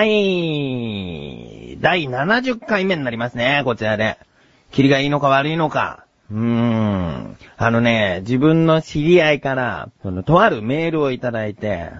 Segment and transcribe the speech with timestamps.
[0.00, 1.76] はい。
[1.78, 4.16] 第70回目になりますね、こちらで。
[4.70, 6.06] 霧がいいのか悪いのか。
[6.30, 7.36] うーん。
[7.58, 11.90] あのね、自分の知り合いから、その、とあるメールをいただいて、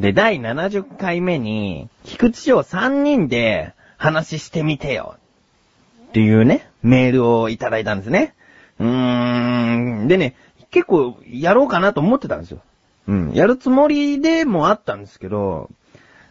[0.00, 5.14] で、第70回目に、菊池翔3人で話してみてよ。
[6.08, 8.34] っていうね、メールをいただいたんですね。
[8.78, 10.08] うーん。
[10.08, 10.36] でね、
[10.70, 12.60] 結構やろうかなと思ってたんですよ。
[13.08, 13.32] うん。
[13.32, 15.70] やるつもりでもあったんですけど、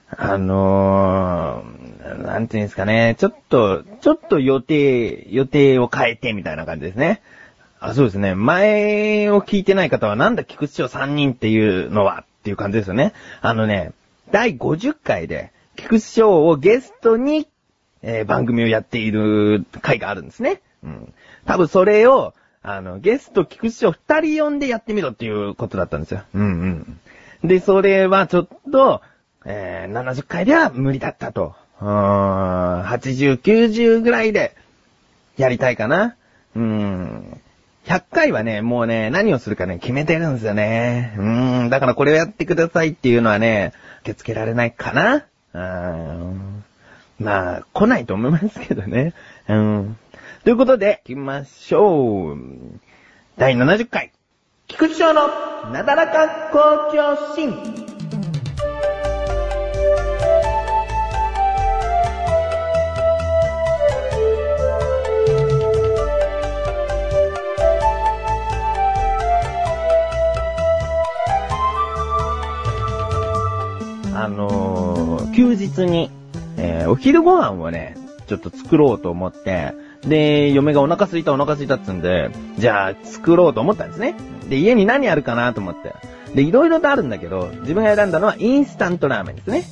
[0.10, 7.22] あのー、なんていうんですかね、ちょっと、ちょっと予定、予定を変えてみたいな感じですね。
[7.80, 8.36] あ、そうですね。
[8.36, 13.14] 前を聞いてない方はなんだ菊池翔3人っていうのはっていう感じですよね。
[13.42, 13.92] あのね、
[14.32, 17.48] 第50回で菊池翔をゲストに、
[18.02, 20.62] えー、番組をやっている回があるんですね。
[20.84, 21.14] うん。
[21.46, 26.24] 多分それを、あの、ゲスト菊池翔2人呼んでやってみろっていうことだったんですよ。
[26.34, 26.44] うん
[27.44, 27.48] うん。
[27.48, 29.02] で、それはちょっと、
[29.46, 31.56] えー、70回では無理だったと。
[31.82, 34.56] うん、80、90ぐらいで、
[35.38, 36.16] やりたいかな。
[36.56, 37.42] うん。
[37.86, 41.14] 100回はね、もうね、何をするかね、決めてるんですよね。
[41.18, 41.24] う
[41.66, 45.26] ん、だからこれをやってくださいっていうのはね、受け付けられないかな。
[45.54, 46.64] うん。
[47.20, 49.14] まあ、来ないと思いますけどね。
[49.48, 49.98] うん。
[50.44, 52.38] ということで、行きましょう。
[53.38, 54.12] 第70回。
[54.68, 55.28] 菊池翔の
[55.72, 57.95] なだらか校長心。
[75.36, 76.10] 休日に、
[76.58, 77.98] えー、お昼ご飯をね、
[78.28, 84.16] ちょっと作ろうと思って、で、嫁がお腹すいたお腹すいたっつんで、じゃあ作ろうと思ったんですね。
[84.50, 85.94] で、家に何あるかなと思って。
[86.34, 89.64] で、いろいろとあるんだけど、自分が選んだのはインスタントラーメンですね。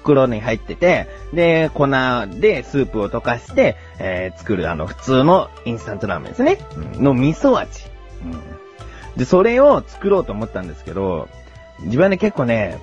[0.00, 6.58] 袋に入ってて、で、粉でスープを溶かして、えー、作るあの普通のインスタントラーメンですね。
[6.94, 7.84] の味噌味。
[8.22, 11.28] うん、で、それを作ろうと思ったんですけど、
[11.80, 12.78] 自分はね、結構ね、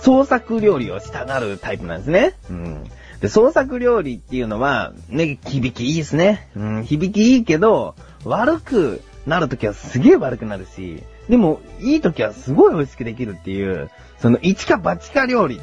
[0.00, 2.34] 創作料理をしたがるタイプなんですね。
[2.50, 2.84] うん。
[3.20, 6.48] で、創作料理っていうのは、ね、響きいいですね。
[6.56, 7.94] うん、響きいいけど、
[8.24, 15.60] 悪くなるときはすげえ悪くなるし、でも、いいときはすごい美味しくできるっていう、その、一か八か料理。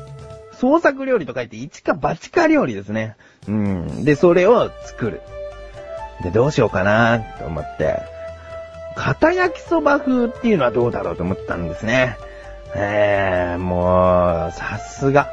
[0.54, 3.16] 創作料理と書いて一か八か料理ですね。
[3.48, 4.06] うん。
[4.06, 5.22] で、それを作る。
[6.24, 8.00] で、どうしようかなと思って、
[8.96, 12.18] 片焼きそば風っていうのはどうだろうと思ったんですね。
[12.76, 15.30] えー、もう、さすが。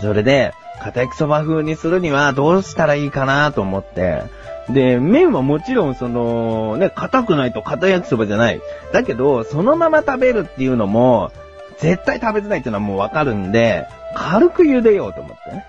[0.00, 4.22] それで、片焼きそば風にするにはどうしたらいいかなと思って。
[4.70, 8.60] で、麺はもちろんその、ね、硬くないと片焼きそばじゃない。
[8.92, 11.32] だけど、そのまま食べるっていうのも、
[11.78, 15.64] 絶対食べづらいっていうのはもうわかるんで、軽く茹でようと思って。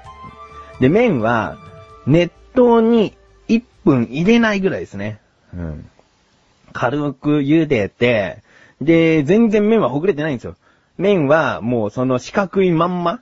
[0.79, 1.57] で、麺は、
[2.07, 3.15] 熱湯に
[3.47, 5.19] 1分入れないぐらいですね。
[5.55, 5.89] うん。
[6.73, 8.39] 軽く茹でて、
[8.81, 10.55] で、全然麺はほぐれてないんですよ。
[11.01, 13.21] 麺はもうその四角いまんま、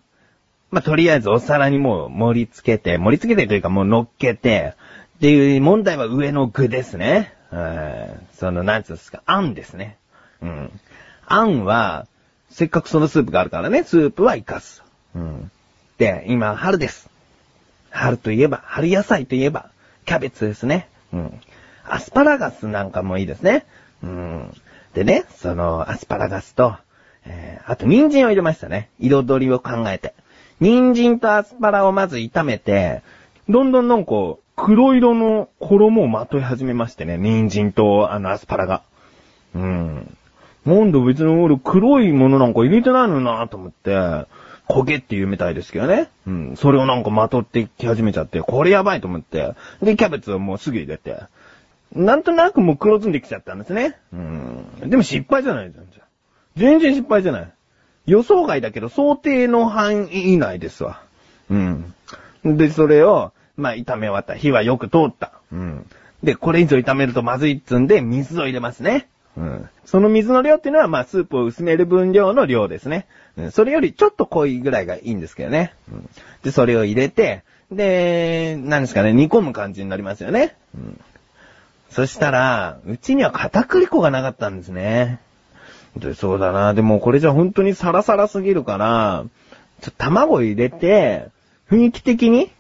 [0.71, 4.75] まあ、とりあえずお皿にもう盛り付けて、盛り付けてというかもう乗っけて、
[5.17, 7.33] っていう問題は上の具ですね。
[8.35, 9.97] その、なんつうんですか、あんですね。
[10.41, 10.79] うん。
[11.25, 12.07] あんは、
[12.49, 14.83] せっかくそのスープがあるからね、スープは活かす。
[15.15, 15.51] うん。
[15.97, 17.09] で、今、春です。
[17.89, 19.69] 春といえば、春野菜といえば、
[20.05, 20.87] キャベツですね。
[21.11, 21.41] うん。
[21.85, 23.65] アスパラガスなんかもいいですね。
[24.03, 24.53] うん。
[24.93, 26.75] でね、その、アスパラガスと、
[27.29, 28.89] えー、あと、人参を入れましたね。
[28.99, 30.13] 彩りを考えて。
[30.59, 33.01] 人参とアスパラをまず炒めて、
[33.47, 34.11] どんどんなんか、
[34.55, 37.17] 黒色の衣をまとい始めましてね。
[37.17, 38.81] 人参と、あの、アスパラが。
[39.55, 40.17] うん。
[40.65, 43.91] なんで別に俺黒いものなんか入れてないのなと思って、
[44.67, 46.09] 焦げって言うみたいですけどね。
[46.27, 46.55] うん。
[46.57, 49.53] それをなんかまとってき始めちゃって、これやばいと思って。
[49.81, 51.17] で、キャベツをもうすぐ入れて。
[51.93, 53.97] なんとなくもう黒ずんできちゃったんですね。
[54.13, 54.89] うん。
[54.89, 55.85] でも失敗じゃないじゃん。
[56.55, 57.51] 全然失敗じゃない。
[58.05, 61.01] 予想外だけど、想定の範囲以内ですわ。
[61.49, 61.93] うん。
[62.43, 64.35] で、それを、まあ、炒め終わった。
[64.35, 65.33] 火はよく通った。
[65.51, 65.85] うん。
[66.23, 69.07] で、これ以上炒めるとまずいっつんで、水を入れますね。
[69.37, 69.69] うん。
[69.85, 73.07] その水の量っていうのは、まあ、スープを薄める分量の量ですね。
[73.37, 73.51] うん。
[73.51, 75.73] それよりちょっと濃いぐらいがいいんですけどね。
[75.91, 76.09] うん。
[76.43, 80.55] で、それを入れて、で、何ですかね、煮込む感じになりますよね。
[80.75, 80.99] うん。
[81.89, 85.19] そしたら、うちには片栗粉がなかったんですね。
[85.99, 86.73] で、そうだな。
[86.73, 89.25] でもこれじゃ本当にサラサラすぎるから、
[89.81, 91.27] ちょ、卵入れて、
[91.69, 92.51] 雰囲気的に？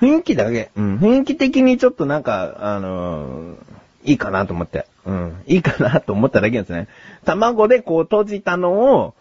[0.00, 0.70] 雰囲気だけ。
[0.76, 0.98] うん。
[0.98, 3.56] 雰囲気的にちょっとなんか、あのー、
[4.04, 4.86] いいかなと思って。
[5.04, 5.42] うん。
[5.46, 6.86] いいかなと思っただけですね。
[7.24, 9.14] 卵でこう閉じたのを、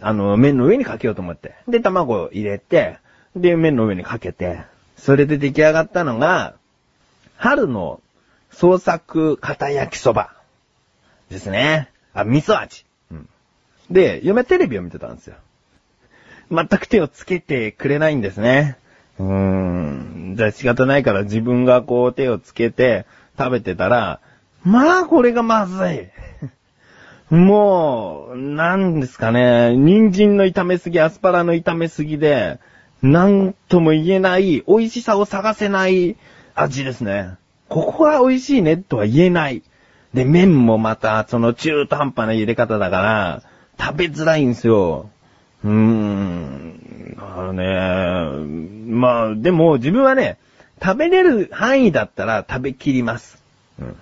[0.00, 1.54] あの、麺の上にかけようと思って。
[1.66, 2.98] で、卵を入れて、
[3.36, 4.60] で、麺の上にかけて、
[4.96, 6.54] それで出来上がったのが、
[7.36, 8.00] 春の
[8.50, 10.32] 創作片焼きそば
[11.30, 11.90] ですね。
[12.14, 12.84] あ、味噌味。
[13.90, 15.36] で、嫁テレビを見てたんですよ。
[16.50, 18.76] 全く手をつけてくれないんですね。
[19.18, 20.34] うーん。
[20.36, 23.06] じゃあ仕方ないから自分がこう手をつけて
[23.38, 24.20] 食べてたら、
[24.64, 26.08] まあこれがまずい。
[27.30, 32.58] もう、なんですかね、人参の炒めすぎ、アスパラの炒めすぎで、
[33.02, 36.16] なんとも言えない、美味しさを探せない
[36.54, 37.36] 味ですね。
[37.68, 39.62] ここは美味しいねとは言えない。
[40.14, 43.42] で、麺もまた、その中途半端な入れ方だから、
[43.78, 45.10] 食べづらいんですよ。
[45.64, 47.16] うーん。
[47.18, 50.38] あのね、まあ、でも自分はね、
[50.82, 53.42] 食べれる範囲だったら食べきります。
[53.80, 53.96] うん。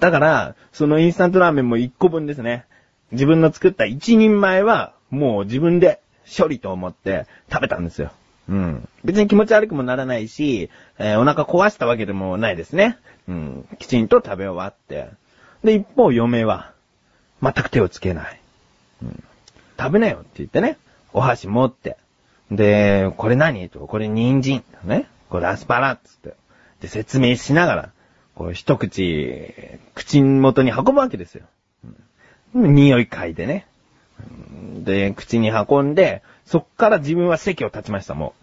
[0.00, 2.64] だから、そのインスタントラーメンも1個分ですね。
[3.12, 8.10] 自分の作った1人前は、もう自分で処理と思って食べたんですよ。
[8.48, 8.88] うん。
[9.04, 12.98] 別に気持ち悪くもならないし、えーお腹壊したわけでもないですね。
[13.28, 13.68] うん。
[13.78, 15.08] きちんと食べ終わって。
[15.64, 16.72] で、一方、嫁は、
[17.42, 18.40] 全く手をつけない。
[19.02, 19.24] うん。
[19.78, 20.78] 食べなよって言ってね。
[21.12, 21.96] お箸持って。
[22.50, 23.68] で、これ何？
[23.68, 24.64] と、これ人参。
[24.84, 25.06] ね。
[25.28, 26.34] これアスパラっつって。
[26.80, 27.90] で、説明しながら、
[28.34, 29.52] こう一口、
[29.94, 31.44] 口元に運ぶわけですよ。
[32.54, 33.66] うん、匂い嗅いでね。
[34.84, 38.34] で、口に運んで、そっから自分は席を立ちました、も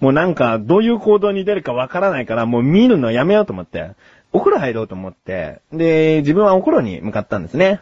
[0.00, 0.04] う。
[0.04, 3.92] もうなんか、どういう行動に出るかわからないから、もう見るのやめようと思って、
[4.32, 7.80] お風呂入ろうと思って、で、自分はお風呂に向かったんですね。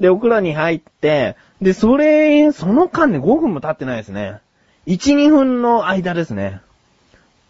[0.00, 4.40] で、お風呂に入って、で、それ、その間ね、5分も経ってないですね。
[4.86, 6.60] 1、2分の間ですね。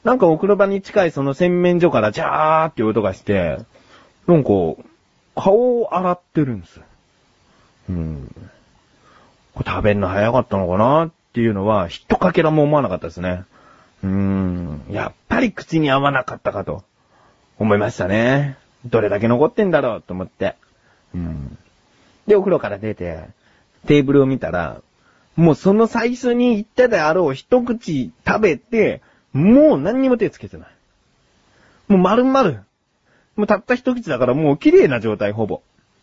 [0.05, 3.59] なんかお風呂場に近いその洗面所からジャーって音がして、
[4.27, 4.51] なんか、
[5.35, 6.81] 顔を洗ってるんです。
[7.91, 8.35] うん。
[9.55, 13.45] これ食べるの早かったのかなっていうのは、ひとかけらも思わなかったですね。
[14.05, 14.85] うーん。
[14.91, 16.85] やっぱり口に合わなかったかと、
[17.59, 18.57] 思いましたね。
[18.85, 20.55] どれだけ残ってんだろうと思って。
[21.15, 21.59] うん。
[22.27, 23.25] で、お風呂から出て、
[23.87, 24.83] テーブルを見たら、
[25.37, 29.03] もうその最初に言ったであろう一口食べて、
[29.33, 30.69] もう何にも手つけてない。
[31.89, 32.65] もう丸々。
[33.37, 35.61] もうたった一口だからもう綺麗な状態、ほぼ。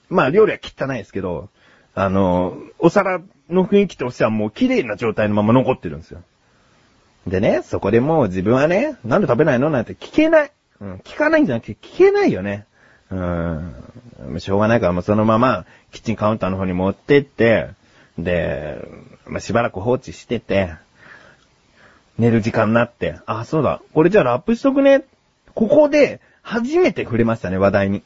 [0.10, 1.50] まあ料理は汚いですけど、
[1.96, 6.22] あの、お皿の雰囲気としてはもう綺麗な状態のまま残ってるんですよ。
[7.26, 9.70] でね、そこでもう自分はね、なんで食べないの？
[9.72, 10.52] なんて聞けない。
[10.80, 12.66] うん、聞かないんじゃなくて聞けないよね。
[13.14, 14.40] うん。
[14.40, 17.70] しょうがないからもうそのまま、キッチンカウンターの方に持ってって、
[18.18, 18.78] で、
[19.26, 20.74] まあ、しばらく放置してて、
[22.18, 25.04] 寝る時間になって、あ、そうだ、これじゃあラップしとくね。
[25.54, 28.04] ここで、初めて触れましたね、話題に。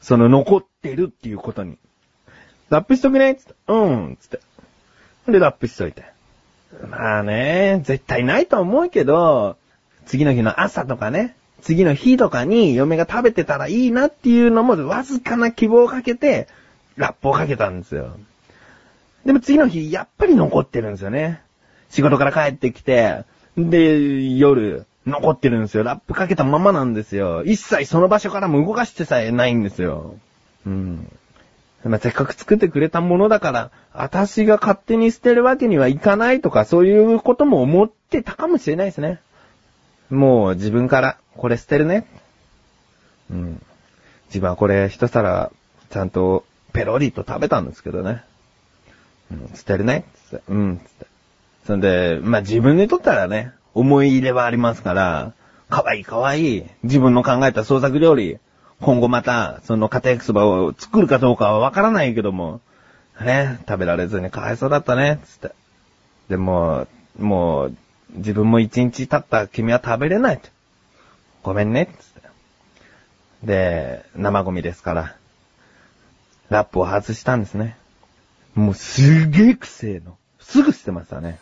[0.00, 1.76] その残ってるっていうことに。
[2.70, 4.40] ラップしとくねつって、うん、つって。
[5.30, 6.04] で、ラップしといて。
[6.88, 9.56] まあね、絶対ないと思うけど、
[10.06, 16.48] 次の日の朝とかね、次の日とかに嫁が食べてたらいいなっていうのもわずかな希望をかけて、
[16.96, 18.16] ラップをかけたんですよ。
[19.24, 21.42] でも次の日、やっぱり残ってるんですよね。
[21.90, 23.24] 仕事から帰ってきて、
[23.56, 25.82] で、夜、残ってるんですよ。
[25.82, 27.42] ラップかけたままなんですよ。
[27.44, 30.16] 一切その場所からも動かしてさえないんですよ。
[30.66, 31.10] うん。
[31.84, 39.20] まあ、せっかく作ってくれたものだから、私が勝手に捨てるわけにはいかないとか、そういうことも思ってたかもしれないですね。
[40.10, 42.06] もう自分から、これ捨てるね。
[43.30, 43.62] うん。
[44.28, 45.50] 自分はこれ一皿、
[45.90, 48.22] ちゃんとペロリと食べたんですけどね。
[49.30, 50.04] うん、捨てるね。
[50.28, 51.06] つってうん、つって。
[51.66, 55.32] そんで、まあ、自分にとったらね、思い入れはありますから、
[55.68, 58.38] かわいいかわいい、自分の考えた創作料理、
[58.80, 62.60] 今後また、その家庭焼きそばを作るかどうかはわからないけども、
[63.20, 65.54] ね、食べられずにかわいそうだったね、つって。
[66.28, 66.86] でも、
[67.18, 67.76] もう、
[68.14, 70.48] 自分も一日経った君は食べれないと。
[71.42, 72.28] ごめんね、つって。
[73.44, 75.16] で、生ゴミですから、
[76.50, 77.76] ラップを外したんですね。
[78.54, 80.16] もうすげえ癖の。
[80.40, 81.38] すぐ捨てましたね。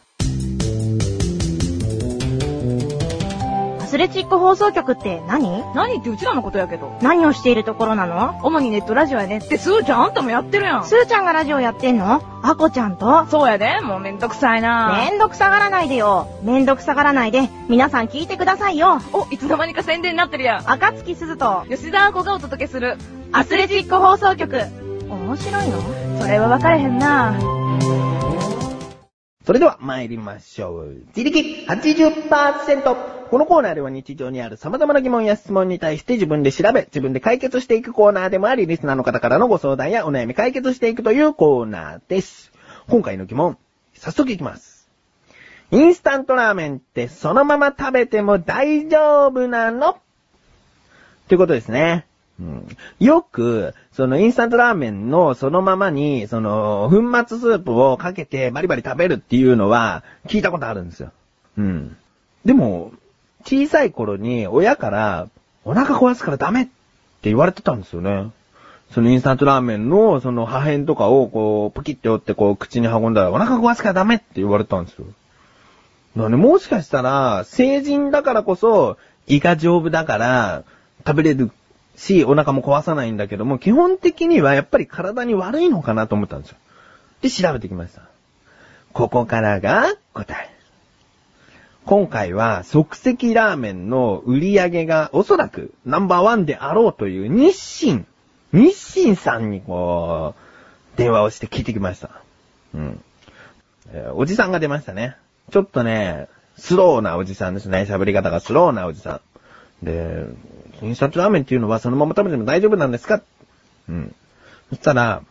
[3.99, 5.65] アスレチック放送局って何？
[5.75, 6.97] 何ってうちらのことやけど。
[7.03, 8.39] 何をしているところなの？
[8.45, 10.85] 主にネットラジオやねって、すーちゃんあんたもやってるやん。
[10.85, 12.23] スーちゃんがラジオやってんの？
[12.45, 13.27] アコちゃんと？
[13.27, 16.29] そうやで、もうめんどくさいなめんどくさがらないでよ。
[16.45, 19.01] めんどくさがらないで、皆さん聞いてくださいよ。
[19.13, 20.71] お、いつの間にか宣伝になってるやん。
[20.71, 22.99] 赤月鈴と吉田亜子がお届けする。
[23.33, 24.61] アスレチック放送局。
[25.09, 26.21] 面白いの？
[26.21, 27.37] それは分かれへんな
[29.45, 31.03] それでは参りましょう。
[31.17, 33.18] 自力80%。
[33.31, 42.51] このコーナーでは日常にある様々な疑問や質問に対して自分で調べ、自分で解決していくコーナーでもあり、リスナーの方からのご相談やお悩み解決していくというコーナーです。
[42.89, 43.59] 今回の疑問、
[43.95, 44.89] 早速いきます。
[45.71, 49.91] インスタントラーメンってそのまま食べても大丈夫なの？
[49.91, 49.97] っ
[51.29, 52.07] てことですね。
[52.41, 52.69] うん、
[53.01, 61.11] よく、そのインスタントラーメンのそのままに、その、粉末スープをかけてバリバリ食べるっていうのは聞いたことあるんですよ。
[61.59, 61.97] うん。
[62.45, 62.93] でも、
[63.45, 65.29] 小さい頃に親から
[65.65, 66.73] お腹壊すからダメって
[67.25, 68.31] 言われてたんですよね。
[68.93, 75.05] そのインスタントラーメンのその破片とかをこう、ポキって折ってこう口に運んだらお腹壊すからダメって言われたんですよ。
[76.17, 80.65] なんでもしかしたら、成人だからこそ胃が丈夫だから
[81.07, 81.51] 食べれる
[81.97, 86.57] し、お腹も壊さないんだけども、基本的にはやっぱり体に悪いのかなと思ったんですよ。
[87.21, 88.03] で、調べてきました。
[88.93, 90.58] ここからが答え。
[91.89, 98.05] 今回は即席ラーメンの売り上げがおそらくナンバーワンであろうという日清、
[98.53, 102.11] 日清さんにこう、電話をして聞いてきました。
[102.75, 103.01] うん。
[103.91, 105.17] えー、おじさんが出ましたね。
[105.51, 106.29] ちょっとね、
[106.59, 107.87] スローなおじさんですね。
[107.89, 109.23] 喋り方がスローなおじさ
[109.83, 109.87] ん。
[109.87, 110.27] で、
[110.83, 113.23] インスタントラーメンっていうのはそのまま食べても大丈夫なんですか？
[113.89, 114.15] うん。
[114.69, 115.23] そしたら、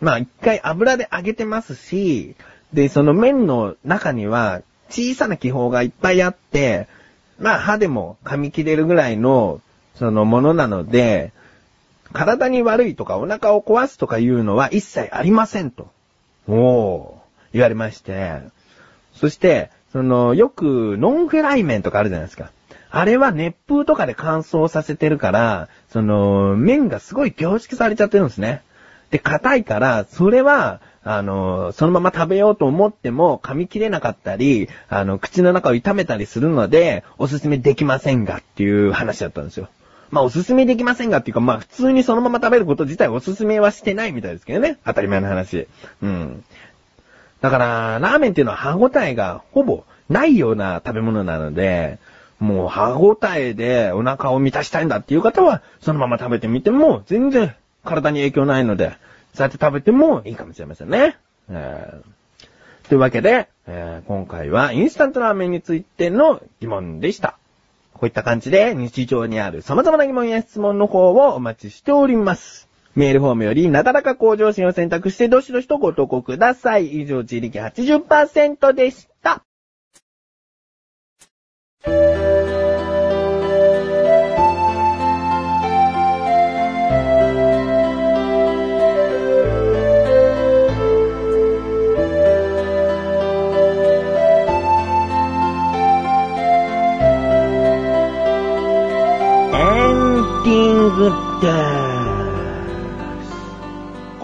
[0.00, 2.34] まあ一回油で揚げてますし、
[2.72, 6.88] で、その麺の中には小さな気泡がいっぱいあって、
[7.38, 9.60] まあ歯でも噛み切れるぐらいの、
[9.94, 11.32] そのものなので、
[12.12, 15.90] 体に悪いとかお腹を壊すとかいうのは一切ありませんと。
[16.48, 18.40] おー、言われまして。
[19.14, 22.50] そして、その、よくノンフライ麺とかあるじゃないですか。
[22.90, 28.62] あれは熱風とかで乾燥させてるから、その、麺がすごい凝縮されちゃってるんですね。
[29.10, 39.68] で、硬いから、それは、あの、そのまま食べようと思っても噛み切れなかったり、あの、口の中を痛めたりするので、おすすめできませんがっていう話だったんですよ。
[40.10, 44.78] まあ、おすすめできませんがっていうか、まあ、普通にそのまま食べること自体おすすめはしてないみたいですけどね。
[44.84, 45.68] 当たり前の話。
[46.02, 46.44] うん。
[47.40, 52.00] だから、ラーメンっていうのは歯応えがほぼないような食べ物なので、
[52.40, 58.96] もう歯応えでお腹を満たしたいんだっていう方は、そのまま食べてみても全然体に影響ないので、
[59.36, 61.18] そうやって食べてもいいかもしれませんね。
[61.50, 67.36] えー、というわけで、えー、今回はインスタントラーメンについての疑問でした。
[67.92, 72.66] こういった感じで日常にある様々な疑問や質問の方をお待ちしております。
[72.94, 77.02] メールフォームよりなだらか向上心を選択してどしどしとご投稿ください。
[77.02, 79.42] 以上、自力80%でした。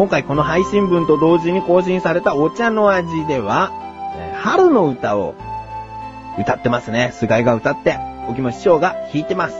[0.02, 3.70] 今回この配信分と同時に更新されたお茶の味では、
[4.34, 5.36] 春の歌を
[6.36, 7.12] 歌ってますね。
[7.14, 9.54] 菅井が歌って、沖も師匠が弾いてます。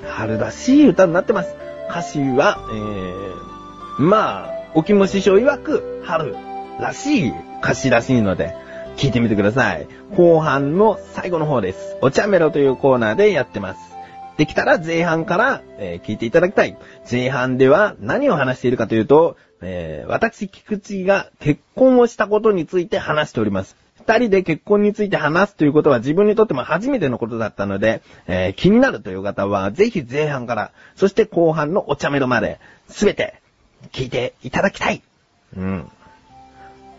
[0.00, 1.54] うん、春らしい歌になってます。
[1.90, 6.34] 歌詞は、えー、まあ、沖も師匠曰く、春
[6.80, 8.54] らしい歌詞らしいので、
[8.96, 9.86] 聞いてみてください。
[10.16, 11.98] 後半の最後の方です。
[12.00, 13.89] お茶メロというコーナーでやってます。
[14.40, 16.74] できたら前半から、えー、聞いていただきたい。
[17.10, 23.76] 前半では何を話しているかというと、えー、私、菊池が結婚をしたことについて話しております。
[23.98, 33.42] 二人で結婚について話すということは自分にとっても初めてのことだったので、えー、気になるという方は、ぜひ前半から、そして後半のお茶目のまで、すべて
[33.92, 35.02] 聞いていただきたい。
[35.54, 35.90] うん。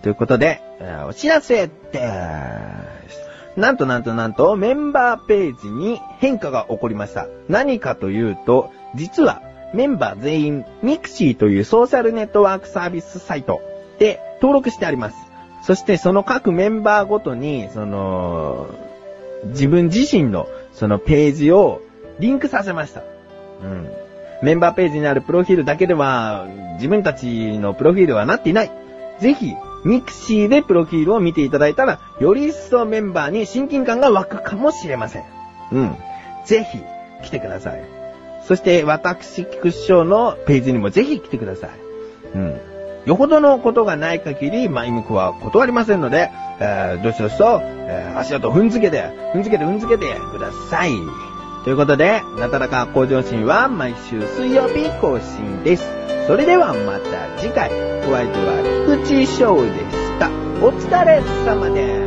[0.04, 1.74] ということで、えー、お知らせで
[2.98, 3.01] す。
[3.56, 7.28] なんとなんとなんとメンバーページに変化が起こりました。
[7.50, 9.42] 何かというと、実は
[9.74, 13.62] メンバー全員 mixi というソーシャルネットワークサービスサイト
[14.00, 15.16] で登録してあります。
[15.64, 18.68] そしてその各メンバーごとに、その、
[19.46, 21.82] 自分自身のそのページを
[22.20, 23.02] リンクさせました。
[23.64, 23.90] うん。
[24.42, 28.72] メンバーページにあるプロフィールだけでは自分たちのプロフィールはなっていない。
[29.20, 29.54] ぜひ
[29.84, 35.24] mixi でプロフィールを見ていただいたら、より一層メンバーに親近感が湧くかもしれません。
[35.72, 35.96] うん。
[36.46, 36.80] ぜひ、
[37.24, 37.84] 来てください。
[38.44, 41.70] そして、私、菊師匠のページにもぜひ来てください。
[42.36, 42.60] うん。
[43.06, 49.02] よほどのことがない限り、マイムクは断りませんので、えー、どしどしと、えー、足跡踏んづけて、
[49.34, 50.92] 踏んづけて踏んづけてください。
[51.64, 56.01] ということで、なたらか向上心は毎週水曜日更新です。
[56.28, 57.70] それではまた次回、
[58.08, 60.30] お相手は菊池翔でした。
[60.64, 62.01] お疲れ様です。